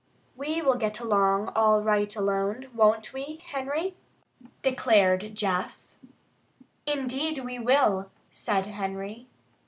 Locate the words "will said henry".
7.59-9.27